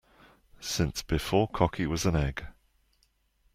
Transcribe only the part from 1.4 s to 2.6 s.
cocky was an egg.